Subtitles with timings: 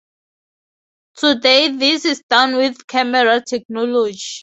[1.15, 4.39] Today this is done with camera technology.